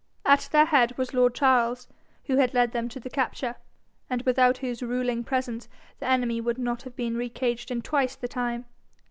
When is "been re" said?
6.95-7.29